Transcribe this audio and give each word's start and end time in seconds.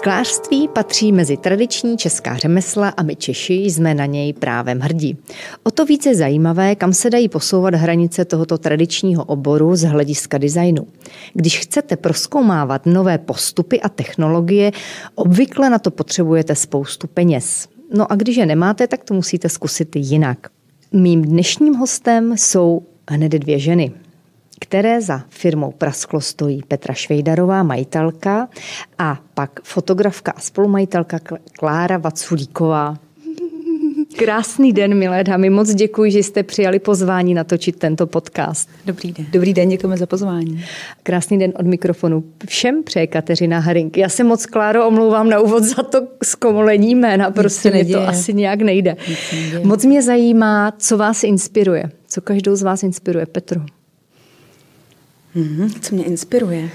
Sklářství 0.00 0.68
patří 0.68 1.12
mezi 1.12 1.36
tradiční 1.36 1.96
česká 1.96 2.36
řemesla 2.36 2.88
a 2.88 3.02
my 3.02 3.16
Češi 3.16 3.54
jsme 3.54 3.94
na 3.94 4.06
něj 4.06 4.32
právem 4.32 4.80
hrdí. 4.80 5.18
O 5.62 5.70
to 5.70 5.84
více 5.84 6.14
zajímavé, 6.14 6.74
kam 6.74 6.92
se 6.92 7.10
dají 7.10 7.28
posouvat 7.28 7.74
hranice 7.74 8.24
tohoto 8.24 8.58
tradičního 8.58 9.24
oboru 9.24 9.76
z 9.76 9.82
hlediska 9.82 10.38
designu. 10.38 10.86
Když 11.34 11.58
chcete 11.58 11.96
proskoumávat 11.96 12.86
nové 12.86 13.18
postupy 13.18 13.80
a 13.80 13.88
technologie, 13.88 14.72
obvykle 15.14 15.70
na 15.70 15.78
to 15.78 15.90
potřebujete 15.90 16.54
spoustu 16.54 17.06
peněz. 17.06 17.68
No 17.94 18.12
a 18.12 18.14
když 18.14 18.36
je 18.36 18.46
nemáte, 18.46 18.86
tak 18.86 19.04
to 19.04 19.14
musíte 19.14 19.48
zkusit 19.48 19.96
jinak. 19.96 20.48
Mým 20.92 21.22
dnešním 21.22 21.74
hostem 21.74 22.32
jsou 22.36 22.82
hned 23.10 23.32
dvě 23.32 23.58
ženy 23.58 23.92
které 24.62 25.00
za 25.02 25.22
firmou 25.28 25.70
Prasklo 25.70 26.20
stojí 26.20 26.62
Petra 26.68 26.94
Švejdarová, 26.94 27.62
majitelka, 27.62 28.48
a 28.98 29.18
pak 29.34 29.60
fotografka 29.62 30.32
a 30.32 30.40
spolumajitelka 30.40 31.18
Klára 31.52 31.98
Vaculíková. 31.98 32.98
Krásný 34.16 34.72
den, 34.72 34.94
milé 34.94 35.24
dámy. 35.24 35.50
Moc 35.50 35.74
děkuji, 35.74 36.10
že 36.10 36.18
jste 36.18 36.42
přijali 36.42 36.78
pozvání 36.78 37.34
natočit 37.34 37.76
tento 37.76 38.06
podcast. 38.06 38.70
Dobrý 38.86 39.12
den. 39.12 39.26
Dobrý 39.30 39.54
den, 39.54 39.68
děkujeme 39.68 39.96
za 39.96 40.06
pozvání. 40.06 40.64
Krásný 41.02 41.38
den 41.38 41.52
od 41.56 41.66
mikrofonu. 41.66 42.24
Všem 42.46 42.82
přeje 42.82 43.06
Kateřina 43.06 43.58
Harink. 43.58 43.96
Já 43.96 44.08
se 44.08 44.24
moc, 44.24 44.46
Kláro, 44.46 44.86
omlouvám 44.88 45.28
na 45.28 45.40
úvod 45.40 45.64
za 45.64 45.82
to 45.82 46.08
zkomolení 46.24 46.94
jména. 46.94 47.30
Prostě 47.30 47.70
mě 47.70 47.84
to 47.84 48.08
asi 48.08 48.34
nějak 48.34 48.60
nejde. 48.60 48.96
Moc 49.62 49.84
mě 49.84 50.02
zajímá, 50.02 50.72
co 50.78 50.98
vás 50.98 51.24
inspiruje. 51.24 51.90
Co 52.08 52.20
každou 52.20 52.56
z 52.56 52.62
vás 52.62 52.82
inspiruje, 52.82 53.26
Petru? 53.26 53.60
Mm-hmm. 55.36 55.80
Co 55.80 55.94
mě 55.94 56.04
inspiruje? 56.04 56.70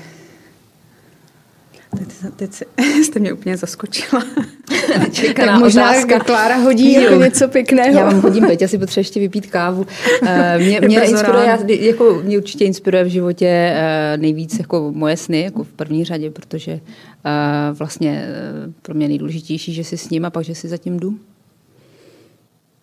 Teď, 1.97 2.07
teď 2.35 2.51
jste 3.03 3.19
mě 3.19 3.33
úplně 3.33 3.57
zaskočila. 3.57 4.23
Čekaná 5.11 5.59
možná 5.59 5.91
otázka. 5.91 6.19
Klára 6.19 6.55
hodí 6.55 6.93
jako 6.93 7.15
něco 7.15 7.47
pěkného. 7.47 7.99
Já 7.99 8.05
vám 8.05 8.21
hodím, 8.21 8.47
teď 8.47 8.61
asi 8.61 8.77
potřebuje 8.77 9.01
ještě 9.01 9.19
vypít 9.19 9.45
kávu. 9.45 9.85
Eh, 10.27 10.57
mě, 10.57 10.81
mě, 10.81 11.01
inspiruje, 11.01 11.45
já, 11.45 11.59
jako, 11.67 12.21
mě 12.23 12.37
určitě 12.37 12.65
inspiruje 12.65 13.03
v 13.03 13.07
životě 13.07 13.47
eh, 13.47 14.17
nejvíc 14.17 14.59
jako 14.59 14.91
moje 14.95 15.17
sny, 15.17 15.41
jako 15.41 15.63
v 15.63 15.73
první 15.73 16.05
řadě, 16.05 16.31
protože 16.31 16.71
eh, 16.71 16.79
vlastně 17.73 18.27
pro 18.81 18.93
mě 18.93 19.07
nejdůležitější, 19.07 19.73
že 19.73 19.83
si 19.83 19.97
s 19.97 20.09
ním 20.09 20.25
a 20.25 20.29
pak, 20.29 20.45
že 20.45 20.55
si 20.55 20.67
zatím 20.67 20.99
jdu. 20.99 21.15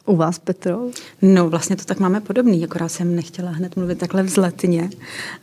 U 0.07 0.17
vás, 0.17 0.39
Petro? 0.39 0.81
No, 1.23 1.51
vlastně 1.51 1.77
to 1.77 1.85
tak 1.85 1.99
máme 1.99 2.21
podobný, 2.21 2.65
akorát 2.65 2.89
jsem 2.89 3.17
nechtěla 3.17 3.51
hned 3.51 3.77
mluvit 3.77 3.99
takhle 3.99 4.23
vzletně, 4.23 4.91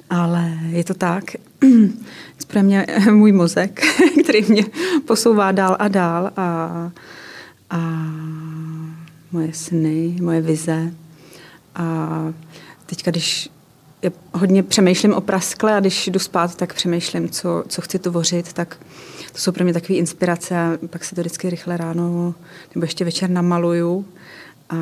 ale 0.09 0.57
je 0.69 0.83
to 0.83 0.93
tak. 0.93 1.23
Pro 2.47 2.63
mě 2.63 2.85
můj 3.11 3.31
mozek, 3.31 3.81
který 4.23 4.41
mě 4.49 4.65
posouvá 5.05 5.51
dál 5.51 5.75
a 5.79 5.87
dál 5.87 6.31
a, 6.37 6.91
a 7.69 7.79
moje 9.31 9.53
sny, 9.53 10.17
moje 10.21 10.41
vize. 10.41 10.93
A 11.75 12.09
teďka, 12.85 13.11
když 13.11 13.49
já 14.01 14.11
hodně 14.33 14.63
přemýšlím 14.63 15.13
o 15.13 15.21
praskle 15.21 15.75
a 15.75 15.79
když 15.79 16.07
jdu 16.07 16.19
spát, 16.19 16.55
tak 16.55 16.73
přemýšlím, 16.73 17.29
co, 17.29 17.63
co 17.67 17.81
chci 17.81 17.99
tvořit, 17.99 18.53
tak 18.53 18.77
to 19.31 19.37
jsou 19.37 19.51
pro 19.51 19.63
mě 19.63 19.73
takové 19.73 19.99
inspirace 19.99 20.57
a 20.57 20.77
pak 20.89 21.03
si 21.03 21.15
to 21.15 21.21
vždycky 21.21 21.49
rychle 21.49 21.77
ráno 21.77 22.35
nebo 22.75 22.83
ještě 22.83 23.05
večer 23.05 23.29
namaluju 23.29 24.05
a 24.69 24.75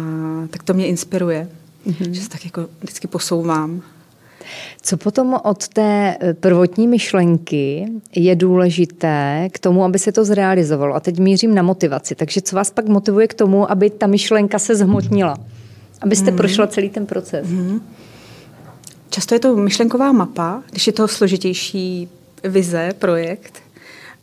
tak 0.50 0.64
to 0.64 0.74
mě 0.74 0.88
inspiruje, 0.88 1.50
mm-hmm. 1.88 2.12
že 2.12 2.22
se 2.22 2.30
tak 2.30 2.46
jako 2.46 2.68
vždycky 2.82 3.08
posouvám. 3.08 3.82
Co 4.82 4.98
potom 4.98 5.40
od 5.44 5.68
té 5.68 6.18
eh, 6.20 6.34
prvotní 6.34 6.88
myšlenky 6.88 7.88
je 8.16 8.36
důležité 8.36 9.48
k 9.52 9.60
tomu, 9.60 9.84
aby 9.84 10.00
se 10.00 10.12
to 10.12 10.26
zrealizovalo? 10.26 10.96
A 10.96 11.00
teď 11.00 11.20
mířím 11.20 11.56
na 11.56 11.62
motivaci. 11.62 12.16
Takže 12.16 12.42
co 12.42 12.56
vás 12.56 12.72
pak 12.72 12.88
motivuje 12.88 13.28
k 13.28 13.34
tomu, 13.34 13.72
aby 13.72 13.90
ta 13.90 14.08
myšlenka 14.08 14.60
se 14.60 14.76
zhmotnila? 14.76 15.38
Abyste 16.02 16.32
mm-hmm. 16.32 16.38
prošla 16.38 16.68
celý 16.68 16.90
ten 16.90 17.06
proces? 17.06 17.48
Mm-hmm. 17.48 17.80
Často 19.10 19.36
je 19.36 19.40
to 19.40 19.56
myšlenková 19.56 20.12
mapa, 20.12 20.64
když 20.72 20.88
je 20.88 20.94
to 20.94 21.08
složitější 21.08 22.10
vize, 22.44 22.94
projekt. 23.00 23.54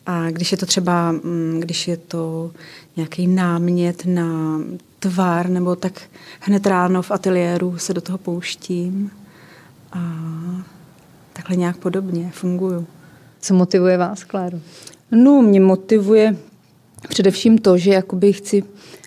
A 0.06 0.30
když 0.30 0.52
je 0.52 0.58
to 0.58 0.66
třeba, 0.66 1.12
mm, 1.12 1.60
když 1.60 1.88
je 1.88 1.96
to 1.96 2.50
nějaký 2.96 3.26
námět 3.26 4.06
na 4.06 4.60
tvár, 5.04 5.48
nebo 5.48 5.76
tak 5.76 6.02
hned 6.40 6.66
ráno 6.66 7.02
v 7.02 7.10
ateliéru 7.10 7.78
se 7.78 7.94
do 7.94 8.00
toho 8.00 8.18
pouštím 8.18 9.10
a 9.92 9.98
takhle 11.32 11.56
nějak 11.56 11.76
podobně 11.76 12.30
funguju. 12.34 12.86
Co 13.40 13.54
motivuje 13.54 13.98
vás, 13.98 14.24
Kláro? 14.24 14.58
No, 15.10 15.42
mě 15.42 15.60
motivuje 15.60 16.36
především 17.08 17.58
to, 17.58 17.78
že 17.78 17.90
jakoby 17.90 18.32
chci 18.32 18.62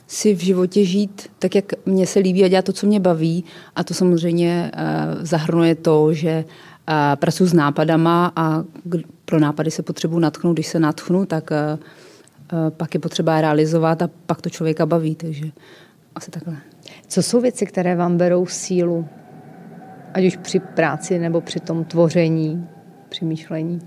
si 0.07 0.35
v 0.35 0.39
životě 0.39 0.85
žít 0.85 1.29
tak, 1.39 1.55
jak 1.55 1.65
mně 1.85 2.07
se 2.07 2.19
líbí 2.19 2.43
a 2.43 2.47
dělat 2.47 2.65
to, 2.65 2.73
co 2.73 2.87
mě 2.87 2.99
baví. 2.99 3.43
A 3.75 3.83
to 3.83 3.93
samozřejmě 3.93 4.71
uh, 4.73 5.25
zahrnuje 5.25 5.75
to, 5.75 6.13
že 6.13 6.45
uh, 6.45 7.15
pracuji 7.15 7.47
s 7.47 7.53
nápadama 7.53 8.31
a 8.35 8.63
pro 9.25 9.39
nápady 9.39 9.71
se 9.71 9.83
potřebuji 9.83 10.19
natchnout. 10.19 10.53
Když 10.53 10.67
se 10.67 10.79
natchnu, 10.79 11.25
tak 11.25 11.51
uh, 11.51 11.79
uh, 12.53 12.69
pak 12.69 12.93
je 12.93 12.99
potřeba 12.99 13.41
realizovat 13.41 14.01
a 14.01 14.09
pak 14.25 14.41
to 14.41 14.49
člověka 14.49 14.85
baví. 14.85 15.15
Takže 15.15 15.51
asi 16.17 16.31
takhle. 16.31 16.57
Co 17.07 17.23
jsou 17.23 17.41
věci, 17.41 17.65
které 17.65 17.95
vám 17.95 18.17
berou 18.17 18.45
sílu? 18.45 19.07
Ať 20.13 20.25
už 20.25 20.37
při 20.37 20.59
práci 20.59 21.19
nebo 21.19 21.41
při 21.41 21.59
tom 21.59 21.85
tvoření, 21.85 22.67
při 23.09 23.25
myšlení? 23.25 23.81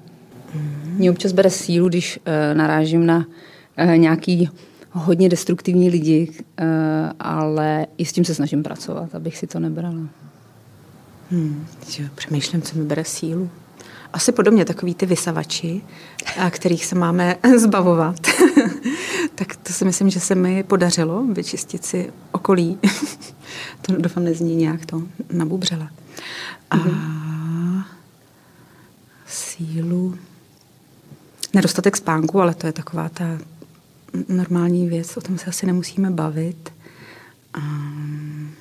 Mě 0.84 1.10
občas 1.10 1.32
bere 1.32 1.50
sílu, 1.50 1.88
když 1.88 2.18
uh, 2.18 2.58
narážím 2.58 3.06
na 3.06 3.18
uh, 3.18 3.96
nějaký 3.96 4.48
hodně 4.90 5.28
destruktivní 5.28 5.90
lidi, 5.90 6.28
uh, 6.30 6.66
ale 7.20 7.86
i 7.98 8.04
s 8.04 8.12
tím 8.12 8.24
se 8.24 8.34
snažím 8.34 8.62
pracovat, 8.62 9.14
abych 9.14 9.38
si 9.38 9.46
to 9.46 9.60
nebrala. 9.60 10.08
Hmm, 11.30 11.66
přemýšlím, 12.14 12.62
co 12.62 12.78
mi 12.78 12.84
bere 12.84 13.04
sílu. 13.04 13.50
Asi 14.12 14.32
podobně 14.32 14.64
takový 14.64 14.94
ty 14.94 15.06
vysavači, 15.06 15.80
a 16.38 16.50
kterých 16.50 16.86
se 16.86 16.94
máme 16.94 17.36
zbavovat. 17.58 18.16
tak 19.34 19.56
to 19.56 19.72
si 19.72 19.84
myslím, 19.84 20.10
že 20.10 20.20
se 20.20 20.34
mi 20.34 20.62
podařilo 20.62 21.24
vyčistit 21.24 21.84
si 21.84 22.12
okolí. 22.32 22.78
to 23.82 23.92
doufám 23.98 24.24
nezní 24.24 24.56
nějak 24.56 24.86
to 24.86 25.02
nabubřele. 25.32 25.88
A 26.70 26.76
mm-hmm. 26.76 27.84
sílu. 29.26 30.18
Nedostatek 31.54 31.96
spánku, 31.96 32.40
ale 32.40 32.54
to 32.54 32.66
je 32.66 32.72
taková 32.72 33.08
ta 33.08 33.24
normální 34.28 34.88
věc, 34.88 35.16
o 35.16 35.20
tom 35.20 35.38
se 35.38 35.46
asi 35.46 35.66
nemusíme 35.66 36.10
bavit. 36.10 36.72
Um, 37.58 38.54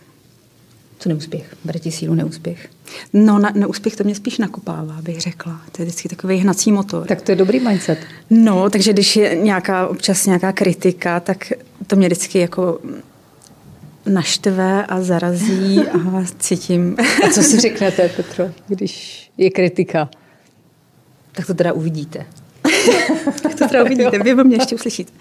co 0.99 1.09
neúspěch? 1.09 1.55
Bere 1.63 1.79
ti 1.79 1.91
sílu 1.91 2.15
neúspěch? 2.15 2.69
No, 3.13 3.39
na, 3.39 3.51
neúspěch 3.55 3.95
to 3.95 4.03
mě 4.03 4.15
spíš 4.15 4.37
nakopává, 4.37 5.01
bych 5.01 5.21
řekla. 5.21 5.61
To 5.71 5.81
je 5.81 5.85
vždycky 5.85 6.09
takový 6.09 6.37
hnací 6.37 6.71
motor. 6.71 7.07
Tak 7.07 7.21
to 7.21 7.31
je 7.31 7.35
dobrý 7.35 7.59
mindset. 7.59 7.99
No, 8.29 8.69
takže 8.69 8.93
když 8.93 9.15
je 9.15 9.35
nějaká, 9.35 9.87
občas 9.87 10.25
nějaká 10.25 10.51
kritika, 10.51 11.19
tak 11.19 11.53
to 11.87 11.95
mě 11.95 12.07
vždycky 12.07 12.39
jako 12.39 12.79
naštve 14.05 14.85
a 14.85 15.01
zarazí 15.01 15.79
a 15.79 16.25
cítím. 16.39 16.95
A 17.25 17.29
co 17.29 17.43
si 17.43 17.59
řeknete, 17.59 18.09
Petro, 18.09 18.45
když 18.67 19.31
je 19.37 19.49
kritika? 19.49 20.09
Tak 21.31 21.47
to 21.47 21.53
teda 21.53 21.73
uvidíte. 21.73 22.25
to 23.41 23.67
teda 23.67 23.83
uvidíte, 23.83 24.19
vy 24.23 24.35
mě 24.35 24.55
ještě 24.55 24.75
uslyšíte. 24.75 25.11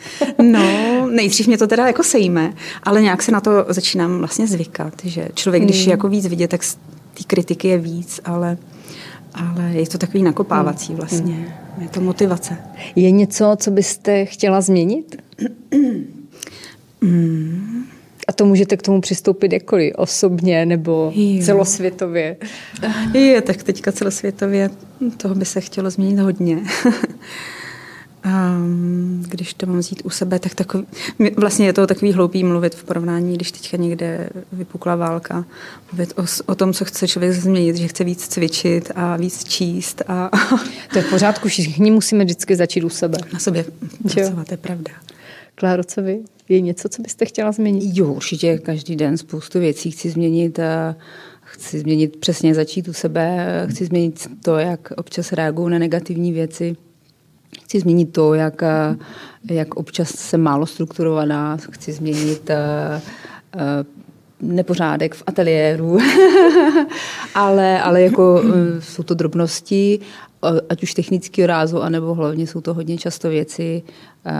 No, 0.42 0.87
nejdřív 1.10 1.46
mě 1.46 1.58
to 1.58 1.66
teda 1.66 1.86
jako 1.86 2.02
sejme, 2.02 2.52
ale 2.82 3.02
nějak 3.02 3.22
se 3.22 3.32
na 3.32 3.40
to 3.40 3.50
začínám 3.68 4.18
vlastně 4.18 4.46
zvykat, 4.46 4.94
že 5.04 5.28
člověk, 5.34 5.64
když 5.64 5.76
je 5.76 5.82
hmm. 5.82 5.90
jako 5.90 6.08
víc 6.08 6.26
vidět, 6.26 6.48
tak 6.48 6.60
té 7.14 7.24
kritiky 7.26 7.68
je 7.68 7.78
víc, 7.78 8.20
ale, 8.24 8.56
ale 9.34 9.70
je 9.72 9.88
to 9.88 9.98
takový 9.98 10.22
nakopávací 10.22 10.88
hmm. 10.88 10.96
vlastně. 10.96 11.34
Hmm. 11.34 11.82
Je 11.82 11.88
to 11.88 12.00
motivace. 12.00 12.56
Je 12.96 13.10
něco, 13.10 13.56
co 13.58 13.70
byste 13.70 14.24
chtěla 14.24 14.60
změnit? 14.60 15.16
A 18.28 18.32
to 18.32 18.44
můžete 18.44 18.76
k 18.76 18.82
tomu 18.82 19.00
přistoupit 19.00 19.52
jakkoliv, 19.52 19.92
osobně 19.96 20.66
nebo 20.66 21.12
jo. 21.14 21.44
celosvětově. 21.44 22.36
Je, 23.14 23.42
tak 23.42 23.62
teďka 23.62 23.92
celosvětově 23.92 24.70
toho 25.16 25.34
by 25.34 25.44
se 25.44 25.60
chtělo 25.60 25.90
změnit 25.90 26.18
hodně. 26.18 26.62
Um, 28.24 28.97
když 29.28 29.54
to 29.54 29.66
mám 29.66 29.78
vzít 29.78 30.02
u 30.04 30.10
sebe, 30.10 30.38
tak 30.38 30.54
takový, 30.54 30.86
vlastně 31.36 31.66
je 31.66 31.72
to 31.72 31.86
takový 31.86 32.12
hloupý 32.12 32.44
mluvit 32.44 32.74
v 32.74 32.84
porovnání, 32.84 33.34
když 33.34 33.52
teďka 33.52 33.76
někde 33.76 34.30
vypukla 34.52 34.96
válka, 34.96 35.44
mluvit 35.92 36.12
o, 36.16 36.24
o 36.46 36.54
tom, 36.54 36.72
co 36.72 36.84
chce 36.84 37.08
člověk 37.08 37.32
změnit, 37.32 37.76
že 37.76 37.88
chce 37.88 38.04
víc 38.04 38.28
cvičit 38.28 38.90
a 38.94 39.16
víc 39.16 39.44
číst. 39.44 40.02
A... 40.08 40.30
To 40.92 40.98
je 40.98 41.04
v 41.04 41.10
pořádku, 41.10 41.48
všichni 41.48 41.90
musíme 41.90 42.24
vždycky 42.24 42.56
začít 42.56 42.84
u 42.84 42.88
sebe. 42.88 43.18
Na 43.32 43.38
sobě 43.38 43.64
pracovat, 44.02 44.46
to 44.46 44.54
je 44.54 44.58
pravda. 44.58 44.92
Kláro, 45.54 45.84
co 45.84 46.02
vy? 46.02 46.20
Je 46.48 46.60
něco, 46.60 46.88
co 46.88 47.02
byste 47.02 47.24
chtěla 47.24 47.52
změnit? 47.52 47.96
Jo, 47.96 48.12
určitě 48.12 48.58
každý 48.58 48.96
den 48.96 49.16
spoustu 49.16 49.58
věcí 49.58 49.90
chci 49.90 50.10
změnit 50.10 50.58
a 50.58 50.96
chci 51.42 51.78
změnit 51.78 52.16
přesně 52.16 52.54
začít 52.54 52.88
u 52.88 52.92
sebe, 52.92 53.66
chci 53.70 53.84
změnit 53.84 54.28
to, 54.44 54.56
jak 54.58 54.92
občas 54.96 55.32
reaguju 55.32 55.68
na 55.68 55.78
negativní 55.78 56.32
věci 56.32 56.76
chci 57.64 57.80
změnit 57.80 58.12
to, 58.12 58.34
jak, 58.34 58.62
jak 59.50 59.74
občas 59.74 60.08
jsem 60.08 60.40
málo 60.40 60.66
strukturovaná, 60.66 61.56
chci 61.70 61.92
změnit 61.92 62.50
nepořádek 64.40 65.14
v 65.14 65.22
ateliéru, 65.26 65.98
ale, 67.34 67.82
ale 67.82 68.02
jako 68.02 68.42
jsou 68.80 69.02
to 69.02 69.14
drobnosti, 69.14 70.00
ať 70.68 70.82
už 70.82 70.94
technického 70.94 71.46
rázu, 71.46 71.82
anebo 71.82 72.14
hlavně 72.14 72.46
jsou 72.46 72.60
to 72.60 72.74
hodně 72.74 72.98
často 72.98 73.28
věci 73.28 73.82
uh, 74.26 74.32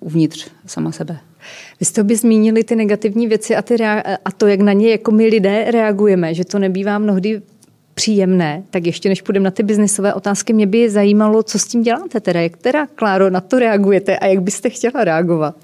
uvnitř 0.00 0.50
sama 0.66 0.92
sebe. 0.92 1.18
Vy 1.80 1.86
jste 1.86 2.04
by 2.04 2.16
zmínili 2.16 2.64
ty 2.64 2.76
negativní 2.76 3.26
věci 3.26 3.56
a, 3.56 3.62
ty 3.62 3.74
rea- 3.74 4.16
a 4.24 4.32
to, 4.32 4.46
jak 4.46 4.60
na 4.60 4.72
ně 4.72 4.90
jako 4.90 5.10
my 5.10 5.26
lidé 5.26 5.70
reagujeme, 5.70 6.34
že 6.34 6.44
to 6.44 6.58
nebývá 6.58 6.98
mnohdy 6.98 7.42
příjemné, 7.96 8.62
tak 8.70 8.86
ještě 8.86 9.08
než 9.08 9.22
půjdeme 9.22 9.44
na 9.44 9.50
ty 9.50 9.62
biznisové 9.62 10.14
otázky, 10.14 10.52
mě 10.52 10.66
by 10.66 10.90
zajímalo, 10.90 11.42
co 11.42 11.58
s 11.58 11.64
tím 11.64 11.82
děláte 11.82 12.20
teda, 12.20 12.40
jak 12.40 12.56
teda, 12.56 12.86
Kláro, 12.86 13.30
na 13.30 13.40
to 13.40 13.58
reagujete 13.58 14.18
a 14.18 14.26
jak 14.26 14.42
byste 14.42 14.70
chtěla 14.70 15.04
reagovat? 15.04 15.56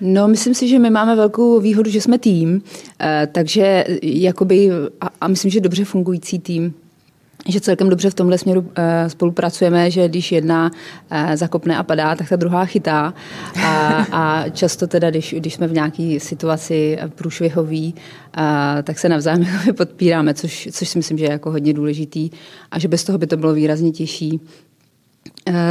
No, 0.00 0.28
myslím 0.28 0.54
si, 0.54 0.68
že 0.68 0.78
my 0.78 0.90
máme 0.90 1.16
velkou 1.16 1.60
výhodu, 1.60 1.90
že 1.90 2.00
jsme 2.00 2.18
tým, 2.18 2.62
eh, 3.00 3.28
takže 3.32 3.84
jakoby, 4.02 4.70
a, 5.00 5.08
a 5.20 5.28
myslím, 5.28 5.50
že 5.50 5.60
dobře 5.60 5.84
fungující 5.84 6.38
tým, 6.38 6.74
že 7.48 7.60
celkem 7.60 7.88
dobře 7.88 8.10
v 8.10 8.14
tomhle 8.14 8.38
směru 8.38 8.60
uh, 8.60 8.66
spolupracujeme, 9.08 9.90
že 9.90 10.08
když 10.08 10.32
jedna 10.32 10.70
uh, 10.70 11.18
zakopne 11.34 11.76
a 11.76 11.82
padá, 11.82 12.16
tak 12.16 12.28
ta 12.28 12.36
druhá 12.36 12.64
chytá. 12.64 13.14
A, 13.64 14.06
a 14.12 14.48
často 14.48 14.86
teda, 14.86 15.10
když, 15.10 15.34
když 15.38 15.54
jsme 15.54 15.68
v 15.68 15.72
nějaké 15.72 16.16
situaci 16.20 16.98
průšvihový, 17.14 17.94
uh, 17.94 18.42
tak 18.82 18.98
se 18.98 19.08
navzájem 19.08 19.46
podpíráme, 19.76 20.34
což, 20.34 20.68
což 20.72 20.88
si 20.88 20.98
myslím, 20.98 21.18
že 21.18 21.24
je 21.24 21.30
jako 21.30 21.50
hodně 21.50 21.72
důležitý 21.72 22.30
a 22.70 22.78
že 22.78 22.88
bez 22.88 23.04
toho 23.04 23.18
by 23.18 23.26
to 23.26 23.36
bylo 23.36 23.54
výrazně 23.54 23.90
těžší. 23.90 24.40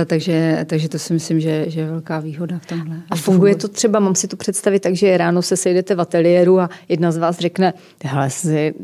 Takže, 0.06 0.66
takže 0.70 0.90
to 0.90 1.00
si 1.00 1.14
myslím, 1.14 1.40
že, 1.40 1.66
že 1.68 1.80
je 1.80 1.86
velká 1.86 2.20
výhoda 2.20 2.60
v 2.60 2.66
tomhle. 2.66 2.96
A 3.10 3.16
funguje 3.16 3.56
to 3.56 3.68
třeba, 3.68 4.00
mám 4.00 4.16
si 4.16 4.28
to 4.28 4.38
představit 4.38 4.80
tak, 4.80 4.96
že 4.96 5.18
ráno 5.18 5.42
se 5.42 5.58
sejdete 5.58 5.96
v 5.96 6.02
ateliéru 6.02 6.60
a 6.60 6.70
jedna 6.90 7.12
z 7.12 7.18
vás 7.18 7.40
řekne, 7.40 7.74
hele, 8.04 8.30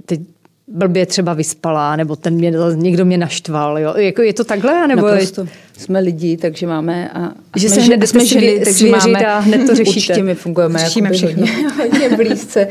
teď 0.06 0.22
blbě 0.67 1.05
třeba 1.05 1.33
vyspala, 1.33 1.95
nebo 1.95 2.15
ten 2.15 2.33
mě, 2.33 2.53
někdo 2.75 3.05
mě 3.05 3.17
naštval. 3.17 3.79
Jo? 3.79 3.93
Jako 3.97 4.21
je 4.21 4.33
to 4.33 4.43
takhle? 4.43 4.87
Nebo 4.87 5.07
Naprosto. 5.07 5.47
Jsme 5.77 5.99
lidi, 5.99 6.37
takže 6.37 6.67
máme... 6.67 7.09
A, 7.09 7.25
a 7.53 7.59
že 7.59 7.69
jsme, 7.69 7.75
se 7.75 7.81
hned 7.81 8.07
jsme 8.07 8.25
ženy, 8.25 8.61
takže 8.63 8.89
máme... 8.89 9.27
A 9.27 9.39
hned 9.39 9.67
to 9.67 9.75
řešíte. 9.75 9.89
Určitě 9.89 10.23
my 10.23 10.35
fungujeme 10.35 10.79
Řešíme 10.79 11.07
jako 11.07 11.17
všechno. 11.17 11.45
Hodně, 11.45 11.69
hodně 11.77 12.17
blízce. 12.17 12.67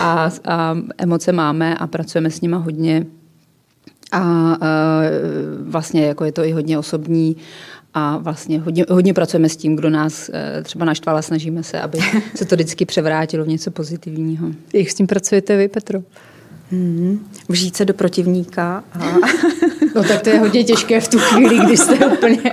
A, 0.00 0.30
a 0.44 0.76
emoce 0.98 1.32
máme 1.32 1.74
a 1.74 1.86
pracujeme 1.86 2.30
s 2.30 2.40
nima 2.40 2.58
hodně. 2.58 3.06
A, 4.12 4.18
a 4.20 4.56
vlastně 5.62 6.06
jako 6.06 6.24
je 6.24 6.32
to 6.32 6.44
i 6.44 6.52
hodně 6.52 6.78
osobní 6.78 7.36
a 7.94 8.16
vlastně 8.16 8.58
hodně, 8.58 8.84
hodně 8.88 9.14
pracujeme 9.14 9.48
s 9.48 9.56
tím, 9.56 9.76
kdo 9.76 9.90
nás 9.90 10.30
e, 10.32 10.62
třeba 10.62 10.84
naštval 10.84 11.16
a 11.16 11.22
snažíme 11.22 11.62
se, 11.62 11.80
aby 11.80 11.98
se 12.34 12.44
to 12.44 12.54
vždycky 12.54 12.84
převrátilo 12.84 13.44
v 13.44 13.48
něco 13.48 13.70
pozitivního. 13.70 14.48
Jak 14.72 14.90
s 14.90 14.94
tím 14.94 15.06
pracujete 15.06 15.56
vy, 15.56 15.68
Petro? 15.68 16.02
Hmm. 16.70 17.28
Vžít 17.48 17.76
se 17.76 17.84
do 17.84 17.94
protivníka. 17.94 18.84
A... 18.92 19.04
No 19.94 20.04
tak 20.04 20.22
to 20.22 20.30
je 20.30 20.38
hodně 20.38 20.64
těžké 20.64 21.00
v 21.00 21.08
tu 21.08 21.18
chvíli, 21.18 21.58
kdy 21.64 21.76
jste 21.76 22.06
úplně... 22.06 22.52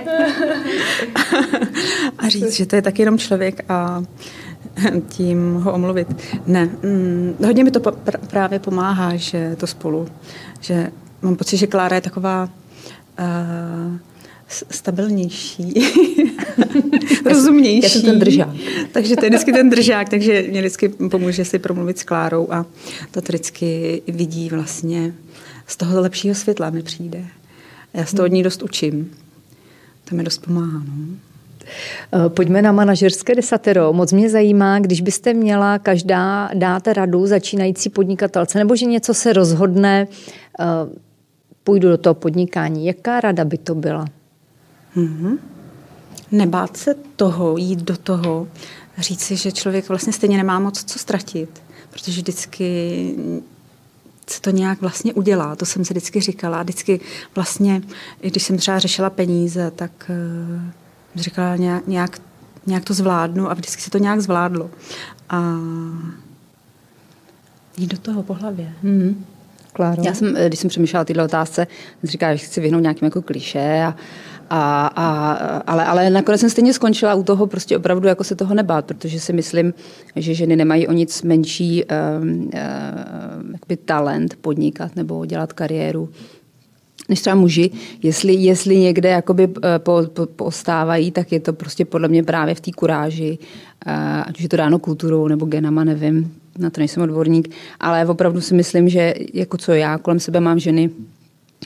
a 2.18 2.28
říct, 2.28 2.52
že 2.52 2.66
to 2.66 2.76
je 2.76 2.82
taky 2.82 3.02
jenom 3.02 3.18
člověk 3.18 3.64
a 3.68 4.02
tím 5.08 5.54
ho 5.54 5.72
omluvit. 5.72 6.08
Ne, 6.46 6.64
mm, 6.64 7.34
hodně 7.44 7.64
mi 7.64 7.70
to 7.70 7.92
právě 8.30 8.58
pomáhá, 8.58 9.16
že 9.16 9.56
to 9.56 9.66
spolu, 9.66 10.08
že 10.60 10.90
mám 11.22 11.36
pocit, 11.36 11.56
že 11.56 11.66
Klára 11.66 11.94
je 11.94 12.00
taková 12.00 12.48
uh, 13.18 13.98
stabilnější, 14.48 15.74
rozumnější. 17.24 17.82
Já 17.82 17.88
jsem 17.88 18.02
ten 18.02 18.18
držák. 18.18 18.48
takže 18.92 19.16
to 19.16 19.24
je 19.24 19.30
vždycky 19.30 19.52
ten 19.52 19.70
držák, 19.70 20.08
takže 20.08 20.44
mě 20.50 20.60
vždycky 20.60 20.88
pomůže 20.88 21.44
si 21.44 21.58
promluvit 21.58 21.98
s 21.98 22.02
Klárou 22.02 22.52
a 22.52 22.66
to 23.10 23.20
vždycky 23.20 24.02
vidí 24.08 24.48
vlastně 24.48 25.14
z 25.66 25.76
toho 25.76 26.00
lepšího 26.00 26.34
světla 26.34 26.70
mi 26.70 26.82
přijde. 26.82 27.24
Já 27.94 28.04
z 28.04 28.14
toho 28.14 28.24
od 28.24 28.32
ní 28.32 28.42
dost 28.42 28.62
učím. 28.62 29.10
To 30.04 30.16
mi 30.16 30.22
dost 30.22 30.38
pomáhá. 30.38 30.82
No. 30.88 31.16
Eh, 32.14 32.28
pojďme 32.28 32.62
na 32.62 32.72
manažerské 32.72 33.34
desatero. 33.34 33.92
Moc 33.92 34.12
mě 34.12 34.30
zajímá, 34.30 34.78
když 34.78 35.00
byste 35.00 35.34
měla 35.34 35.78
každá 35.78 36.50
dát 36.54 36.88
radu 36.88 37.26
začínající 37.26 37.90
podnikatelce, 37.90 38.58
nebo 38.58 38.76
že 38.76 38.86
něco 38.86 39.14
se 39.14 39.32
rozhodne, 39.32 40.08
eh, 40.60 40.64
půjdu 41.64 41.88
do 41.88 41.98
toho 41.98 42.14
podnikání. 42.14 42.86
Jaká 42.86 43.20
rada 43.20 43.44
by 43.44 43.58
to 43.58 43.74
byla? 43.74 44.06
Mm-hmm. 44.96 45.38
Nebát 46.32 46.76
se 46.76 46.94
toho, 47.16 47.56
jít 47.56 47.78
do 47.78 47.96
toho, 47.96 48.48
říct 48.98 49.20
si, 49.20 49.36
že 49.36 49.52
člověk 49.52 49.88
vlastně 49.88 50.12
stejně 50.12 50.36
nemá 50.36 50.58
moc 50.58 50.84
co 50.84 50.98
ztratit, 50.98 51.62
protože 51.90 52.20
vždycky 52.20 53.14
se 54.30 54.40
to 54.40 54.50
nějak 54.50 54.80
vlastně 54.80 55.14
udělá. 55.14 55.56
To 55.56 55.66
jsem 55.66 55.84
si 55.84 55.94
vždycky 55.94 56.20
říkala. 56.20 56.62
Vždycky 56.62 57.00
vlastně, 57.34 57.82
když 58.20 58.42
jsem 58.42 58.56
třeba 58.56 58.78
řešila 58.78 59.10
peníze, 59.10 59.70
tak 59.70 59.90
uh, 60.08 60.62
říkala 61.14 61.56
nějak, 61.56 61.86
nějak, 61.86 62.18
nějak 62.66 62.84
to 62.84 62.94
zvládnu 62.94 63.50
a 63.50 63.54
vždycky 63.54 63.82
se 63.82 63.90
to 63.90 63.98
nějak 63.98 64.20
zvládlo. 64.20 64.70
A 65.28 65.58
jít 67.76 67.90
do 67.90 67.98
toho 67.98 68.22
po 68.22 68.34
hlavě. 68.34 68.72
Mm-hmm. 68.84 69.14
Kláro? 69.72 70.02
Já 70.04 70.14
jsem, 70.14 70.34
když 70.46 70.60
jsem 70.60 70.68
přemýšlela 70.68 71.02
o 71.02 71.04
této 71.04 71.24
otázce, 71.24 71.66
jsem 72.00 72.10
říkala, 72.10 72.34
že 72.34 72.46
chci 72.46 72.60
vyhnout 72.60 72.82
nějakým 72.82 73.06
jako 73.06 73.22
kliše 73.22 73.84
a 73.86 73.96
a, 74.50 74.86
a, 74.86 75.32
ale, 75.66 75.84
ale 75.84 76.10
nakonec 76.10 76.40
jsem 76.40 76.50
stejně 76.50 76.72
skončila 76.72 77.14
u 77.14 77.22
toho 77.22 77.46
prostě 77.46 77.76
opravdu 77.76 78.08
jako 78.08 78.24
se 78.24 78.36
toho 78.36 78.54
nebát, 78.54 78.84
protože 78.84 79.20
si 79.20 79.32
myslím, 79.32 79.74
že 80.16 80.34
ženy 80.34 80.56
nemají 80.56 80.88
o 80.88 80.92
nic 80.92 81.22
menší 81.22 81.84
um, 81.84 82.28
um, 82.28 82.50
talent 83.84 84.36
podnikat 84.40 84.96
nebo 84.96 85.26
dělat 85.26 85.52
kariéru 85.52 86.08
než 87.08 87.20
třeba 87.20 87.36
muži. 87.36 87.70
Jestli, 88.02 88.34
jestli 88.34 88.78
někde 88.78 89.08
jakoby 89.08 89.48
eh, 89.64 89.78
po, 89.78 90.02
po, 90.12 90.26
postávají, 90.26 91.10
tak 91.10 91.32
je 91.32 91.40
to 91.40 91.52
prostě 91.52 91.84
podle 91.84 92.08
mě 92.08 92.22
právě 92.22 92.54
v 92.54 92.60
té 92.60 92.70
kuráži, 92.72 93.38
uh, 93.86 93.92
ať 94.26 94.36
už 94.36 94.42
je 94.42 94.48
to 94.48 94.56
dáno 94.56 94.78
kulturou 94.78 95.28
nebo 95.28 95.46
genama, 95.46 95.84
nevím, 95.84 96.32
na 96.58 96.70
to 96.70 96.80
nejsem 96.80 97.02
odborník, 97.02 97.54
ale 97.80 98.06
opravdu 98.06 98.40
si 98.40 98.54
myslím, 98.54 98.88
že 98.88 99.14
jako 99.34 99.56
co 99.56 99.72
já 99.72 99.98
kolem 99.98 100.20
sebe 100.20 100.40
mám 100.40 100.58
ženy, 100.58 100.90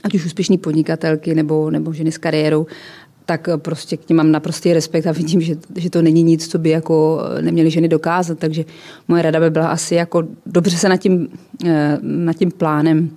ať 0.02 0.14
už 0.14 0.26
úspěšní 0.26 0.58
podnikatelky 0.58 1.34
nebo, 1.34 1.70
nebo 1.70 1.92
ženy 1.92 2.12
s 2.12 2.18
kariérou, 2.18 2.66
tak 3.26 3.49
prostě 3.56 3.97
k 3.97 4.04
tím 4.04 4.16
mám 4.16 4.32
naprostý 4.32 4.73
respekt 4.73 5.06
a 5.06 5.12
vidím, 5.12 5.40
že, 5.40 5.56
že 5.76 5.90
to 5.90 6.02
není 6.02 6.23
nic, 6.23 6.49
co 6.49 6.59
by 6.59 6.70
jako 6.70 7.20
neměly 7.40 7.70
ženy 7.70 7.88
dokázat. 7.88 8.38
Takže 8.38 8.64
moje 9.09 9.23
rada 9.23 9.40
by 9.40 9.50
byla 9.50 9.68
asi 9.68 9.94
jako 9.94 10.23
dobře 10.47 10.76
se 10.76 10.88
nad 10.88 10.97
tím, 10.97 11.28
eh, 11.64 11.99
nad 12.02 12.37
tím 12.37 12.50
plánem 12.50 13.11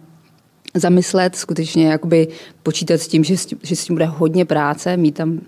zamyslet, 0.76 1.36
skutečně 1.36 1.88
jakoby 1.88 2.28
počítat 2.64 3.02
s 3.02 3.08
tím, 3.08 3.24
že, 3.24 3.36
že 3.64 3.76
s 3.76 3.86
tím 3.86 3.96
bude 3.96 4.06
hodně 4.06 4.46
práce, 4.46 4.98
mít 4.98 5.16
tam 5.16 5.40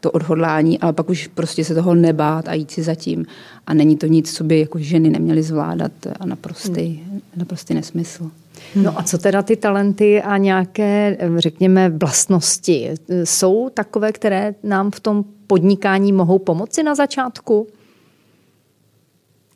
to 0.00 0.10
odhodlání, 0.10 0.80
ale 0.80 0.92
pak 0.92 1.10
už 1.10 1.26
prostě 1.26 1.64
se 1.64 1.74
toho 1.74 1.94
nebát 1.94 2.48
a 2.48 2.54
jít 2.54 2.70
si 2.70 2.82
zatím. 2.82 3.26
A 3.66 3.74
není 3.74 3.96
to 3.96 4.06
nic, 4.06 4.32
co 4.32 4.44
by 4.44 4.60
jako 4.60 4.78
ženy 4.78 5.10
neměly 5.10 5.42
zvládat 5.42 5.92
a 6.20 6.26
naprostý, 6.26 6.86
hmm. 6.86 7.20
naprostý 7.36 7.74
nesmysl. 7.74 8.30
No 8.74 8.98
a 8.98 9.02
co 9.02 9.18
teda 9.18 9.42
ty 9.42 9.56
talenty 9.56 10.22
a 10.22 10.36
nějaké, 10.36 11.18
řekněme, 11.36 11.88
vlastnosti? 11.90 12.90
Jsou 13.24 13.70
takové, 13.74 14.12
které 14.12 14.54
nám 14.62 14.90
v 14.90 15.00
tom 15.00 15.24
podnikání 15.46 16.12
mohou 16.12 16.38
pomoci 16.38 16.82
na 16.82 16.94
začátku? 16.94 17.66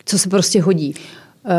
Co 0.05 0.19
se 0.19 0.29
prostě 0.29 0.63
hodí? 0.63 0.95
Uh, 1.45 1.53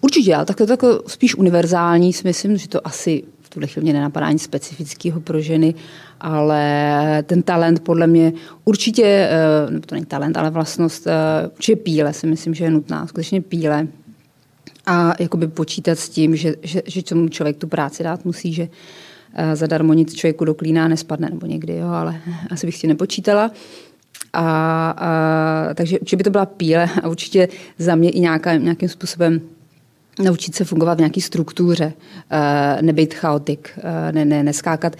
určitě, 0.00 0.34
ale 0.34 0.44
tak 0.44 0.56
to 0.56 0.70
jako 0.70 1.02
spíš 1.06 1.34
univerzální, 1.34 2.12
si 2.12 2.22
myslím, 2.24 2.56
že 2.56 2.68
to 2.68 2.86
asi 2.86 3.22
v 3.40 3.48
tuhle 3.48 3.66
chvíli 3.66 3.84
mě 3.84 3.92
nenapadá 3.92 4.30
nic 4.30 4.42
specifického 4.42 5.20
pro 5.20 5.40
ženy, 5.40 5.74
ale 6.20 7.24
ten 7.26 7.42
talent 7.42 7.80
podle 7.80 8.06
mě 8.06 8.32
určitě, 8.64 9.30
uh, 9.70 9.80
to 9.80 9.94
není 9.94 10.06
talent, 10.06 10.36
ale 10.36 10.50
vlastnost, 10.50 11.06
uh, 11.06 11.12
určitě 11.56 11.76
píle 11.76 12.12
si 12.12 12.26
myslím, 12.26 12.54
že 12.54 12.64
je 12.64 12.70
nutná. 12.70 13.06
Skutečně 13.06 13.40
píle 13.40 13.86
a 14.86 15.12
jakoby 15.18 15.48
počítat 15.48 15.98
s 15.98 16.08
tím, 16.08 16.36
že, 16.36 16.54
že, 16.62 16.82
že 16.86 17.02
tomu 17.02 17.28
člověk 17.28 17.56
tu 17.56 17.66
práci 17.66 18.02
dát 18.02 18.24
musí, 18.24 18.52
že 18.52 18.62
uh, 18.62 19.54
zadarmo 19.54 19.92
nic 19.92 20.14
člověku 20.14 20.44
do 20.44 20.54
klína 20.54 20.88
nespadne, 20.88 21.30
nebo 21.30 21.46
někdy, 21.46 21.76
jo, 21.76 21.88
ale 21.88 22.20
asi 22.50 22.66
bych 22.66 22.76
si 22.76 22.86
nepočítala. 22.86 23.50
A, 24.32 24.90
a, 24.90 25.74
takže 25.74 25.98
určitě 25.98 26.16
by 26.16 26.24
to 26.24 26.30
byla 26.30 26.46
píle 26.46 26.88
a 27.02 27.08
určitě 27.08 27.48
za 27.78 27.94
mě 27.94 28.10
i 28.10 28.20
nějaká, 28.20 28.56
nějakým 28.56 28.88
způsobem 28.88 29.40
naučit 30.22 30.54
se 30.54 30.64
fungovat 30.64 30.94
v 30.94 30.98
nějaké 30.98 31.20
struktuře, 31.20 31.92
uh, 32.32 32.82
nebejt 32.82 33.14
chaotik, 33.14 33.78
uh, 33.78 34.12
ne, 34.12 34.24
ne, 34.24 34.42
neskákat 34.42 34.96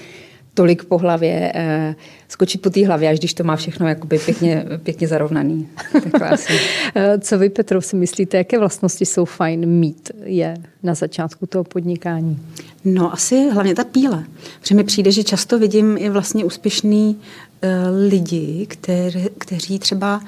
tolik 0.54 0.85
po 0.85 0.99
hlavě, 0.99 1.52
eh, 1.54 1.95
skočit 2.28 2.62
po 2.62 2.71
té 2.71 2.87
hlavě, 2.87 3.09
až 3.09 3.19
když 3.19 3.35
to 3.35 3.45
má 3.45 3.57
všechno 3.57 3.88
jakoby 3.88 4.19
pěkně, 4.19 4.64
pěkně 4.83 5.09
zarovnaný. 5.09 5.69
asi. 6.30 6.52
Eh, 6.95 7.19
co 7.19 7.38
vy, 7.38 7.49
Petro, 7.49 7.83
si 7.83 7.97
myslíte, 7.97 8.37
jaké 8.37 8.59
vlastnosti 8.59 9.07
jsou 9.07 9.25
fajn 9.25 9.66
mít 9.66 10.11
je 10.25 10.57
na 10.83 10.95
začátku 10.95 11.47
toho 11.47 11.64
podnikání? 11.64 12.38
No 12.85 13.12
asi 13.12 13.50
hlavně 13.50 13.75
ta 13.75 13.85
píle. 13.85 14.25
Protože 14.61 14.75
mi 14.75 14.85
přijde, 14.85 15.12
že 15.12 15.25
často 15.25 15.59
vidím 15.59 15.97
i 15.99 16.09
vlastně 16.09 16.45
úspěšný 16.45 17.16
uh, 17.16 17.71
lidi, 18.09 18.66
kteři, 18.69 19.30
kteří 19.38 19.78
třeba 19.78 20.21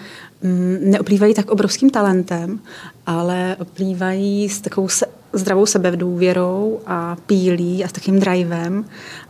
um, 0.44 0.90
neoplývají 0.90 1.34
tak 1.34 1.50
obrovským 1.50 1.90
talentem, 1.90 2.60
ale 3.06 3.56
oplývají 3.60 4.48
s 4.48 4.60
takovou 4.60 4.88
se, 4.88 5.06
zdravou 5.32 5.66
sebedůvěrou 5.66 6.80
a 6.86 7.16
pílí 7.26 7.84
a 7.84 7.88
s 7.88 7.92
takým 7.92 8.20
drivem 8.20 8.84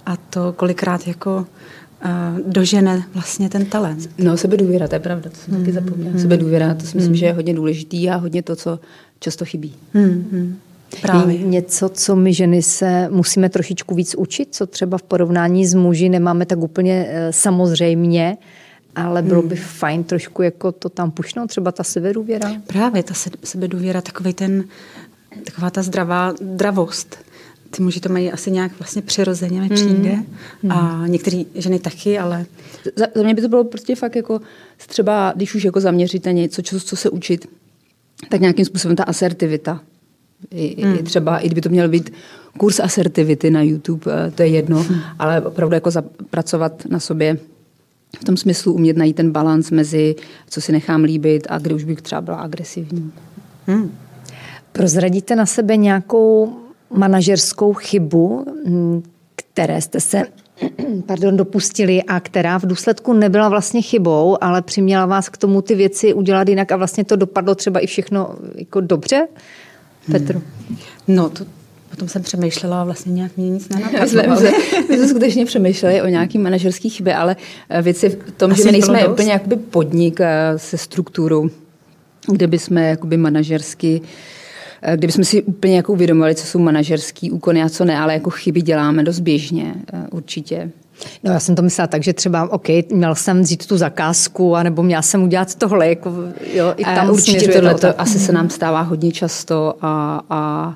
a 0.07 0.17
to 0.17 0.53
kolikrát 0.53 1.07
jako 1.07 1.47
uh, 2.05 2.53
dožene 2.53 3.05
vlastně 3.15 3.49
ten 3.49 3.67
talent. 3.67 4.11
No, 4.19 4.37
sebedůvěra, 4.37 4.89
to 4.89 4.95
je 4.95 5.01
pravda, 5.01 5.31
to 5.31 5.37
jsem 5.37 5.55
mm. 5.55 5.61
taky 5.61 5.73
zapomněla. 5.73 6.11
Mm. 6.15 6.21
Sebedůvěra, 6.21 6.75
to 6.75 6.87
si 6.87 6.97
myslím, 6.97 7.13
mm. 7.13 7.17
že 7.17 7.27
je 7.27 7.33
hodně 7.33 7.55
důležitý 7.55 8.11
a 8.11 8.17
hodně 8.17 8.43
to, 8.43 8.57
co 8.57 8.81
často 9.21 9.45
chybí. 9.45 9.75
Mm. 9.95 10.59
Právě. 11.01 11.39
Něco, 11.39 11.89
co 11.89 12.17
my 12.17 12.35
ženy 12.35 12.63
se 12.63 13.09
musíme 13.11 13.49
trošičku 13.49 13.95
víc 13.95 14.15
učit, 14.15 14.49
co 14.51 14.67
třeba 14.67 14.99
v 14.99 15.03
porovnání 15.03 15.67
s 15.67 15.75
muži 15.75 16.09
nemáme 16.09 16.47
tak 16.47 16.59
úplně 16.59 17.07
eh, 17.09 17.33
samozřejmě, 17.33 18.37
ale 18.95 19.23
bylo 19.23 19.41
hmm. 19.41 19.49
by 19.49 19.57
fajn 19.57 20.05
trošku 20.05 20.43
jako 20.43 20.73
to 20.73 20.89
tam 20.89 21.11
pušnout, 21.11 21.49
třeba 21.49 21.73
ta 21.73 21.85
sebedůvěra. 21.85 22.53
Právě 22.67 23.03
ta 23.03 23.15
sebedůvěra, 23.45 24.01
takový 24.01 24.35
ten, 24.35 24.65
taková 25.45 25.71
ta 25.71 25.83
zdravá 25.83 26.35
dravost. 26.41 27.19
Ty 27.71 27.83
muži 27.83 28.01
to 28.01 28.09
mají 28.09 28.33
asi 28.33 28.51
nějak 28.51 28.73
vlastně 28.79 29.03
přirozeně, 29.03 29.61
mi 29.61 29.69
přijde. 29.69 30.11
Hmm. 30.63 30.73
A 30.73 31.07
některé 31.07 31.43
ženy 31.55 31.79
taky, 31.79 32.19
ale... 32.19 32.47
Za, 32.97 33.07
za 33.15 33.23
mě 33.23 33.35
by 33.35 33.43
to 33.43 33.49
bylo 33.49 33.65
prostě 33.65 33.95
fakt 33.95 34.17
jako 34.17 34.41
třeba, 34.87 35.33
když 35.37 35.55
už 35.55 35.65
jako 35.65 35.81
zaměříte 35.81 36.33
něco, 36.33 36.63
co, 36.63 36.81
co 36.81 36.97
se 36.97 37.11
učit, 37.11 37.47
tak 38.29 38.41
nějakým 38.41 38.65
způsobem 38.65 38.97
ta 38.97 39.05
asertivita. 39.05 39.81
I, 40.51 40.83
hmm. 40.85 40.97
i 40.99 41.03
třeba, 41.03 41.39
i 41.39 41.47
kdyby 41.47 41.61
to 41.61 41.69
měl 41.69 41.89
být 41.89 42.13
kurz 42.59 42.81
asertivity 42.81 43.51
na 43.51 43.63
YouTube, 43.63 44.13
eh, 44.13 44.31
to 44.31 44.43
je 44.43 44.49
jedno, 44.49 44.83
hmm. 44.83 45.01
ale 45.19 45.41
opravdu 45.41 45.75
jako 45.75 45.91
zapracovat 45.91 46.87
na 46.89 47.01
sobě 47.01 47.39
v 48.21 48.25
tom 48.25 48.37
smyslu 48.37 48.73
umět 48.73 48.97
najít 48.97 49.17
ten 49.17 49.31
balans 49.31 49.71
mezi, 49.71 50.15
co 50.49 50.61
si 50.61 50.73
nechám 50.73 51.05
líbit 51.05 51.47
a 51.51 51.59
kde 51.59 51.75
už 51.75 51.85
bych 51.85 52.03
třeba 52.03 52.21
byla 52.21 52.37
agresivní. 52.37 53.13
Hmm. 53.67 53.93
Prozradíte 54.73 55.37
na 55.37 55.47
sebe 55.47 55.77
nějakou 55.77 56.53
manažerskou 56.91 57.73
chybu, 57.73 58.47
hm, 58.67 59.03
které 59.37 59.81
jste 59.81 60.01
se 60.01 60.23
pardon, 61.07 61.37
dopustili 61.37 62.03
a 62.03 62.21
která 62.21 62.59
v 62.59 62.67
důsledku 62.67 63.13
nebyla 63.13 63.49
vlastně 63.49 63.83
chybou, 63.83 64.39
ale 64.41 64.63
přiměla 64.63 65.07
vás 65.07 65.29
k 65.29 65.37
tomu 65.37 65.63
ty 65.63 65.75
věci 65.75 66.15
udělat 66.15 66.49
jinak 66.49 66.73
a 66.73 66.77
vlastně 66.77 67.05
to 67.05 67.17
dopadlo 67.17 67.55
třeba 67.55 67.81
i 67.81 67.87
všechno 67.87 68.35
jako 68.55 68.81
dobře? 68.81 69.29
Petru? 70.13 70.43
Hmm. 70.69 70.79
No, 71.09 71.31
to, 71.31 71.45
potom 71.91 72.09
jsem 72.09 72.23
přemýšlela 72.23 72.81
a 72.81 72.85
vlastně 72.85 73.13
nějak 73.13 73.37
mě 73.37 73.51
nic 73.51 73.69
nenapadlo. 73.69 74.41
My 74.89 74.97
jsme 74.97 75.09
skutečně 75.09 75.47
přemýšleli 75.47 76.03
o 76.03 76.07
nějaký 76.07 76.39
manažerský 76.39 76.91
chybě, 76.91 77.17
ale 77.17 77.37
eh, 77.69 77.83
věc 77.83 78.03
je 78.03 78.09
v 78.09 78.31
tom, 78.37 78.51
Asi 78.51 78.61
že 78.61 78.67
my 78.67 78.73
nejsme 78.73 79.09
úplně 79.09 79.33
jakoby 79.33 79.57
podnik 79.57 80.21
eh, 80.21 80.53
se 80.57 80.79
strukturou, 80.79 81.49
kde 82.33 82.47
bychom 82.47 82.77
jakoby 82.77 83.17
manažersky 83.17 84.01
eh, 84.05 84.42
kdybychom 84.97 85.25
si 85.25 85.43
úplně 85.43 85.77
jako 85.77 85.93
uvědomili, 85.93 86.35
co 86.35 86.47
jsou 86.47 86.59
manažerský 86.59 87.31
úkony 87.31 87.63
a 87.63 87.69
co 87.69 87.85
ne, 87.85 87.99
ale 87.99 88.13
jako 88.13 88.31
chyby 88.31 88.63
děláme 88.63 89.03
dost 89.03 89.21
běžně, 89.21 89.75
určitě. 90.11 90.71
No 91.25 91.33
já 91.33 91.41
jsem 91.41 91.55
to 91.55 91.63
myslela 91.63 91.87
tak, 91.87 92.03
že 92.03 92.13
třeba, 92.13 92.53
OK, 92.53 92.69
měl 92.93 93.15
jsem 93.15 93.41
vzít 93.41 93.67
tu 93.67 93.77
zakázku, 93.77 94.57
anebo 94.57 94.83
měl 94.83 95.03
jsem 95.03 95.23
udělat 95.23 95.55
tohle, 95.55 95.89
jako, 95.89 96.13
jo, 96.55 96.75
i 96.77 96.85
tam 96.85 97.11
určitě 97.11 97.49
tohle 97.49 97.75
to 97.75 98.01
asi 98.01 98.19
se 98.19 98.33
nám 98.33 98.51
stává 98.51 98.81
hodně 98.81 99.13
často 99.13 99.75
a, 99.81 100.23
a, 100.31 100.75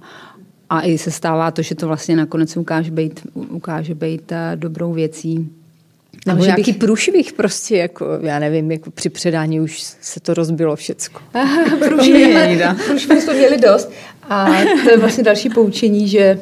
a 0.71 0.83
i 0.83 0.99
se 0.99 1.11
stává 1.11 1.51
to, 1.51 1.63
že 1.63 1.75
to 1.75 1.87
vlastně 1.87 2.17
nakonec 2.17 2.57
ukáže 2.57 2.91
být, 2.91 3.21
ukáže 3.35 3.95
být 3.95 4.33
eh, 4.33 4.53
dobrou 4.57 4.93
věcí. 4.93 5.51
Nebo 6.27 6.45
nějaký 6.45 6.63
bych... 6.63 6.77
průšvih 6.77 7.33
prostě, 7.33 7.77
jako, 7.77 8.07
já 8.21 8.39
nevím, 8.39 8.71
jako 8.71 8.91
při 8.91 9.09
předání 9.09 9.61
už 9.61 9.81
se 10.01 10.21
to 10.21 10.35
rozbilo 10.35 10.77
všecko. 10.77 11.21
průšvih 12.87 13.23
jsme 13.23 13.35
měli 13.35 13.59
dost. 13.59 13.93
A 14.23 14.47
to 14.85 14.91
je 14.91 14.99
vlastně 14.99 15.25
další 15.25 15.51
poučení, 15.51 16.09
že 16.09 16.39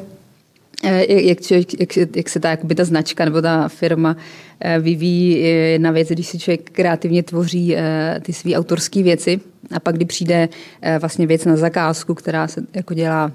Eh, 0.83 1.21
jak, 1.21 1.41
člověk, 1.41 1.79
jak, 1.79 2.15
jak 2.15 2.29
se 2.29 2.39
ta, 2.39 2.49
jakoby 2.49 2.75
ta 2.75 2.83
značka 2.83 3.25
nebo 3.25 3.41
ta 3.41 3.67
firma 3.67 4.15
eh, 4.59 4.79
vyvíjí 4.79 5.41
jedna 5.71 5.91
věc, 5.91 6.09
když 6.09 6.27
si 6.27 6.39
člověk 6.39 6.69
kreativně 6.71 7.23
tvoří 7.23 7.75
eh, 7.75 8.19
ty 8.21 8.33
své 8.33 8.55
autorské 8.55 9.03
věci 9.03 9.39
a 9.71 9.79
pak, 9.79 9.95
kdy 9.95 10.05
přijde 10.05 10.49
vlastně 10.99 11.27
věc 11.27 11.45
na 11.45 11.57
zakázku, 11.57 12.13
která 12.13 12.47
se 12.47 12.61
jako 12.73 12.93
dělá 12.93 13.31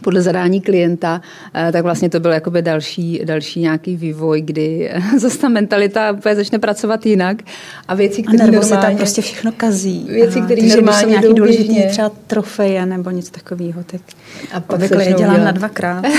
podle 0.00 0.22
zadání 0.22 0.60
klienta, 0.60 1.20
eh, 1.54 1.72
tak 1.72 1.82
vlastně 1.82 2.10
to 2.10 2.20
byl 2.20 2.30
jakoby 2.30 2.62
další, 2.62 3.20
další 3.24 3.60
nějaký 3.60 3.96
vývoj, 3.96 4.40
kdy 4.40 4.90
zase 5.18 5.38
ta 5.38 5.48
mentalita 5.48 6.12
úplně 6.12 6.36
začne 6.36 6.58
pracovat 6.58 7.06
jinak 7.06 7.42
a 7.88 7.94
věci, 7.94 8.22
které 8.22 8.50
normálně... 8.50 8.96
prostě 8.96 9.22
všechno 9.22 9.52
kazí. 9.52 10.06
Věci, 10.08 10.40
které 10.40 10.62
normálně 10.62 11.00
jsou 11.00 11.08
nějaký 11.08 11.34
důležitý, 11.34 11.82
třeba 11.88 12.10
trofeje 12.26 12.86
nebo 12.86 13.10
něco 13.10 13.30
takového, 13.30 13.84
tak 13.84 14.00
a 14.52 14.60
pak 14.60 14.76
obvykle 14.76 15.04
je 15.04 15.12
dělám 15.12 15.44
na 15.44 15.50
dvakrát. 15.50 16.04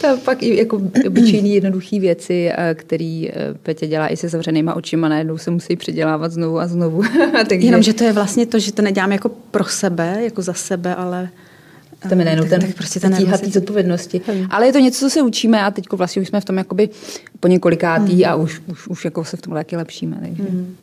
to 0.00 0.16
pak 0.24 0.42
i 0.42 0.56
jako 0.56 0.80
obyčejný 1.06 1.54
jednoduché 1.54 2.00
věci, 2.00 2.50
eh, 2.52 2.74
které 2.74 3.26
eh, 3.28 3.54
Petě 3.62 3.86
dělá 3.86 4.08
i 4.08 4.16
se 4.16 4.28
zavřenýma 4.28 4.74
očima, 4.74 5.08
najednou 5.08 5.38
se 5.38 5.50
musí 5.50 5.76
předělávat 5.76 6.32
znovu 6.32 6.60
a 6.60 6.66
znovu. 6.66 7.02
Takže... 7.48 7.66
Jenom, 7.66 7.82
že 7.82 7.92
to 7.92 8.04
je 8.04 8.12
vlastně 8.12 8.46
to, 8.46 8.58
že 8.58 8.72
to 8.72 8.82
nedělám 8.82 9.12
jako 9.12 9.28
pro 9.50 9.64
sebe, 9.64 10.18
jako 10.20 10.42
za 10.42 10.52
sebe, 10.52 10.94
ale 10.94 11.28
tam 12.08 12.18
je 12.18 12.24
najednou 12.24 12.48
ten, 12.48 12.60
tak 12.60 12.74
prostě 12.74 13.00
ten 13.00 13.16
tíhat 13.16 13.40
té 13.40 13.50
zodpovědnosti. 13.50 14.20
Hmm. 14.26 14.46
Ale 14.50 14.66
je 14.66 14.72
to 14.72 14.78
něco, 14.78 14.98
co 14.98 15.10
se 15.10 15.22
učíme 15.22 15.62
a 15.62 15.70
teď 15.70 15.84
vlastně 15.92 16.22
už 16.22 16.28
jsme 16.28 16.40
v 16.40 16.44
tom 16.44 16.58
jakoby 16.58 16.88
po 17.40 17.48
několikátý 17.48 18.22
hmm. 18.22 18.32
a 18.32 18.34
už, 18.34 18.60
už, 18.66 18.88
už 18.88 19.04
jako 19.04 19.24
se 19.24 19.36
v 19.36 19.42
tom 19.42 19.54
taky 19.54 19.76
lepšíme. 19.76 20.16
Takže. 20.20 20.42
Hmm. 20.42 20.76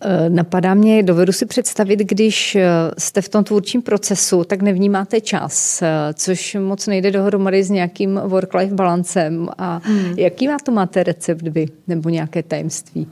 Eh, 0.00 0.30
napadá 0.30 0.74
mě, 0.74 1.02
dovedu 1.02 1.32
si 1.32 1.46
představit, 1.46 2.00
když 2.00 2.56
eh, 2.56 2.68
jste 2.98 3.22
v 3.22 3.28
tom 3.28 3.44
tvůrčím 3.44 3.82
procesu, 3.82 4.44
tak 4.44 4.62
nevnímáte 4.62 5.20
čas, 5.20 5.82
eh, 5.82 5.88
což 6.14 6.56
moc 6.60 6.86
nejde 6.86 7.10
dohromady 7.10 7.64
s 7.64 7.70
nějakým 7.70 8.20
work-life 8.24 8.74
balancem. 8.74 9.48
A 9.58 9.80
hmm. 9.84 10.14
jaký 10.16 10.48
má 10.48 10.56
to 10.64 10.72
máte 10.72 11.02
recept 11.02 11.42
vy, 11.42 11.68
nebo 11.86 12.08
nějaké 12.08 12.42
tajemství? 12.42 13.06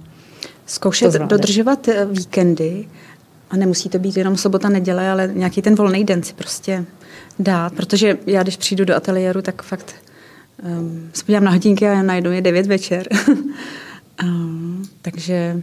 Zkoušet 0.66 1.12
dodržovat 1.12 1.88
víkendy, 2.10 2.86
a 3.54 3.56
nemusí 3.56 3.88
to 3.88 3.98
být 3.98 4.16
jenom 4.16 4.36
sobota, 4.36 4.68
neděle, 4.68 5.10
ale 5.10 5.30
nějaký 5.34 5.62
ten 5.62 5.74
volný 5.74 6.04
den 6.04 6.22
si 6.22 6.34
prostě 6.34 6.84
dát, 7.38 7.72
protože 7.72 8.18
já, 8.26 8.42
když 8.42 8.56
přijdu 8.56 8.84
do 8.84 8.96
ateliéru, 8.96 9.42
tak 9.42 9.62
fakt 9.62 9.94
um, 10.62 11.10
se 11.12 11.24
podívám 11.24 11.44
na 11.44 11.50
hodinky 11.50 11.88
a 11.88 12.02
najednou 12.02 12.30
je 12.30 12.40
9 12.40 12.66
večer. 12.66 13.08
um, 14.22 14.84
takže 15.02 15.62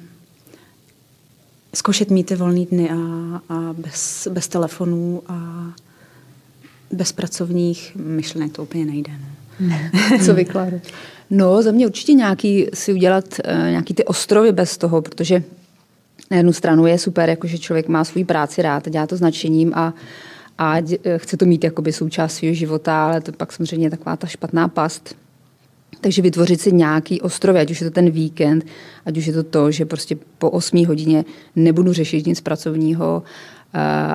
zkoušet 1.73 2.09
mít 2.09 2.23
ty 2.23 2.35
volné 2.35 2.65
dny 2.65 2.89
a, 2.89 2.95
a 3.49 3.73
bez, 3.73 4.27
bez 4.31 4.47
telefonů 4.47 5.23
a 5.27 5.65
bez 6.91 7.11
pracovních 7.11 7.95
myšlenek 7.95 8.51
to 8.51 8.63
úplně 8.63 8.85
nejde. 8.85 9.11
No. 9.59 9.75
Co 10.25 10.33
vykládat? 10.33 10.81
No, 11.29 11.63
za 11.63 11.71
mě 11.71 11.87
určitě 11.87 12.13
nějaký 12.13 12.67
si 12.73 12.93
udělat 12.93 13.25
uh, 13.45 13.69
nějaký 13.69 13.93
ty 13.93 14.05
ostrovy 14.05 14.51
bez 14.51 14.77
toho, 14.77 15.01
protože 15.01 15.43
na 16.31 16.37
jednu 16.37 16.53
stranu 16.53 16.85
je 16.85 16.97
super, 16.97 17.29
jakože 17.29 17.57
člověk 17.57 17.87
má 17.87 18.03
svůj 18.03 18.23
práci 18.23 18.61
rád, 18.61 18.89
dělá 18.89 19.07
to 19.07 19.17
značením 19.17 19.73
a 19.75 19.93
a 20.57 20.75
chce 21.17 21.37
to 21.37 21.45
mít 21.45 21.63
jakoby 21.63 21.93
součást 21.93 22.35
svého 22.35 22.55
života, 22.55 23.05
ale 23.05 23.21
to 23.21 23.31
pak 23.31 23.51
samozřejmě 23.51 23.85
je 23.85 23.89
taková 23.89 24.15
ta 24.15 24.27
špatná 24.27 24.67
past. 24.67 25.15
Takže 26.01 26.21
vytvořit 26.21 26.61
si 26.61 26.71
nějaký 26.71 27.21
ostrov, 27.21 27.55
ať 27.55 27.71
už 27.71 27.81
je 27.81 27.89
to 27.89 27.93
ten 27.93 28.09
víkend, 28.09 28.65
ať 29.05 29.17
už 29.17 29.25
je 29.25 29.33
to 29.33 29.43
to, 29.43 29.71
že 29.71 29.85
prostě 29.85 30.17
po 30.37 30.49
8 30.49 30.85
hodině 30.85 31.25
nebudu 31.55 31.93
řešit 31.93 32.25
nic 32.25 32.41
pracovního 32.41 33.23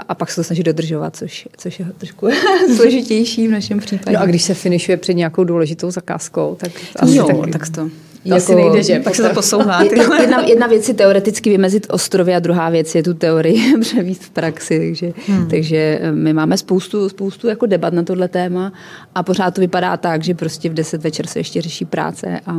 a 0.09 0.15
pak 0.15 0.31
se 0.31 0.37
to 0.37 0.45
snažit 0.45 0.63
dodržovat, 0.63 1.17
což, 1.17 1.49
což 1.57 1.79
je 1.79 1.87
trošku 1.99 2.29
složitější 2.77 3.49
v 3.49 3.51
našem 3.51 3.79
případě. 3.79 4.17
No 4.17 4.23
a 4.23 4.27
když 4.27 4.43
se 4.43 4.55
finišuje 4.55 4.97
před 4.97 5.15
nějakou 5.15 5.45
důležitou 5.45 5.91
zakázkou, 5.91 6.57
tak 6.61 6.73
asi 6.97 7.17
jo, 7.17 7.27
taky. 7.27 7.51
tak 7.51 7.69
to 7.69 7.91
jako, 8.29 8.37
asi 8.37 8.55
nejde, 8.55 8.83
že? 8.83 9.01
Tak 9.01 9.15
se 9.15 9.23
to 9.23 9.35
posouvá. 9.35 9.83
Jedna, 10.21 10.41
jedna 10.47 10.67
věc 10.67 10.89
je 10.89 10.95
teoreticky 10.95 11.51
vymezit 11.51 11.87
ostrovy 11.91 12.35
a 12.35 12.39
druhá 12.39 12.71
věc 12.71 12.95
je 12.95 13.03
tu 13.03 13.15
teorii 13.15 13.79
převíst 13.81 14.23
v 14.23 14.31
praxi. 14.31 14.79
Takže, 14.79 15.13
hmm. 15.27 15.49
takže 15.49 15.99
eh, 16.03 16.13
my 16.13 16.33
máme 16.33 16.59
spoustu, 16.59 17.09
spoustu 17.09 17.49
jako 17.49 17.67
debat 17.67 17.93
na 17.93 18.03
tohle 18.03 18.29
téma 18.29 18.73
a 19.15 19.23
pořád 19.23 19.55
to 19.55 19.61
vypadá 19.61 19.97
tak, 19.97 20.25
že 20.25 20.35
prostě 20.35 20.71
v 20.71 20.75
10 20.75 21.03
večer 21.03 21.27
se 21.27 21.39
ještě 21.39 21.63
řeší 21.63 21.85
práce 21.85 22.41
a, 22.47 22.55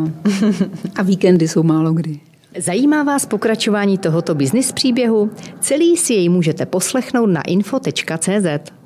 a 0.95 1.03
víkendy 1.03 1.47
jsou 1.47 1.63
málo 1.63 1.93
kdy. 1.93 2.19
Zajímá 2.57 3.03
vás 3.03 3.25
pokračování 3.25 3.97
tohoto 3.97 4.36
biznis 4.36 4.71
příběhu? 4.71 5.31
Celý 5.59 5.97
si 5.97 6.13
jej 6.13 6.29
můžete 6.29 6.65
poslechnout 6.65 7.25
na 7.25 7.41
info.cz. 7.41 8.76